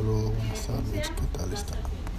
[0.00, 1.99] Saludos, buenas tardes, ¿qué tal están?